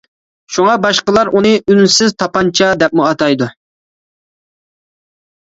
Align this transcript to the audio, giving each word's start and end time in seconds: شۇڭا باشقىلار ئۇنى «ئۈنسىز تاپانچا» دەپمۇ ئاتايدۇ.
شۇڭا 0.53 0.77
باشقىلار 0.85 1.29
ئۇنى 1.41 1.51
«ئۈنسىز 1.73 2.15
تاپانچا» 2.23 2.71
دەپمۇ 2.85 3.05
ئاتايدۇ. 3.09 3.51